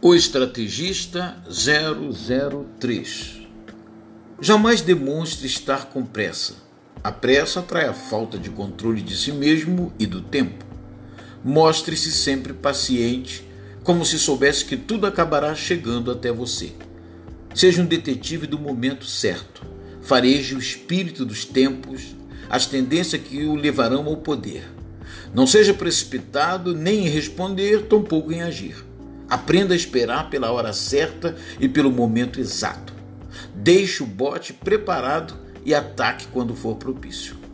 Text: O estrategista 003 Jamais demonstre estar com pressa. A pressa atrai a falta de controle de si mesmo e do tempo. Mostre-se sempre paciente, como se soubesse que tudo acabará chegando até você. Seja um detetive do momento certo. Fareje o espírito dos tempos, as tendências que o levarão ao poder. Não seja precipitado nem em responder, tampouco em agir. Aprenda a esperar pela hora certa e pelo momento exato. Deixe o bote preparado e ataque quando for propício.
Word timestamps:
O 0.00 0.14
estrategista 0.14 1.42
003 1.50 3.48
Jamais 4.40 4.80
demonstre 4.80 5.48
estar 5.48 5.86
com 5.86 6.06
pressa. 6.06 6.54
A 7.02 7.10
pressa 7.10 7.58
atrai 7.58 7.88
a 7.88 7.92
falta 7.92 8.38
de 8.38 8.48
controle 8.48 9.02
de 9.02 9.16
si 9.16 9.32
mesmo 9.32 9.92
e 9.98 10.06
do 10.06 10.20
tempo. 10.20 10.64
Mostre-se 11.42 12.12
sempre 12.12 12.52
paciente, 12.52 13.44
como 13.82 14.06
se 14.06 14.20
soubesse 14.20 14.64
que 14.64 14.76
tudo 14.76 15.04
acabará 15.04 15.52
chegando 15.56 16.12
até 16.12 16.30
você. 16.30 16.72
Seja 17.52 17.82
um 17.82 17.86
detetive 17.86 18.46
do 18.46 18.56
momento 18.56 19.04
certo. 19.04 19.66
Fareje 20.00 20.54
o 20.54 20.60
espírito 20.60 21.24
dos 21.24 21.44
tempos, 21.44 22.14
as 22.48 22.66
tendências 22.66 23.20
que 23.20 23.44
o 23.46 23.56
levarão 23.56 24.06
ao 24.06 24.18
poder. 24.18 24.62
Não 25.34 25.44
seja 25.44 25.74
precipitado 25.74 26.72
nem 26.72 27.08
em 27.08 27.10
responder, 27.10 27.86
tampouco 27.86 28.30
em 28.30 28.42
agir. 28.42 28.86
Aprenda 29.28 29.74
a 29.74 29.76
esperar 29.76 30.30
pela 30.30 30.50
hora 30.50 30.72
certa 30.72 31.36
e 31.60 31.68
pelo 31.68 31.90
momento 31.90 32.40
exato. 32.40 32.92
Deixe 33.54 34.02
o 34.02 34.06
bote 34.06 34.52
preparado 34.52 35.34
e 35.64 35.74
ataque 35.74 36.26
quando 36.28 36.54
for 36.54 36.76
propício. 36.76 37.47